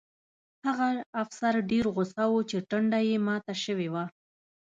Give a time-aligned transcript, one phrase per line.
[0.65, 0.87] هغه
[1.23, 4.03] افسر ډېر غوسه و چې ټنډه یې ماته شوې وه